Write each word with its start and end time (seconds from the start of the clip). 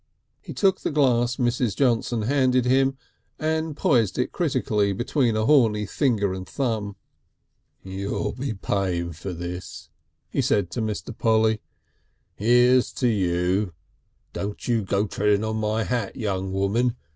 He 0.41 0.51
took 0.51 0.81
the 0.81 0.89
glass 0.89 1.35
Mrs. 1.35 1.75
Johnson 1.75 2.23
handed 2.23 2.65
him, 2.65 2.97
and 3.37 3.77
poised 3.77 4.17
it 4.17 4.31
critically 4.31 4.93
between 4.93 5.37
a 5.37 5.45
horny 5.45 5.85
finger 5.85 6.33
and 6.33 6.49
thumb. 6.49 6.95
"You'll 7.83 8.31
be 8.31 8.55
paying 8.55 9.13
for 9.13 9.31
this," 9.31 9.91
he 10.31 10.41
said 10.41 10.71
to 10.71 10.81
Mr. 10.81 11.15
Polly. 11.15 11.61
"Here's 12.33 12.91
to 12.93 13.07
you.... 13.09 13.73
Don't 14.33 14.67
you 14.67 14.81
go 14.81 15.05
treading 15.05 15.43
on 15.43 15.57
my 15.57 15.83
hat, 15.83 16.15
young 16.15 16.51
woman. 16.51 16.95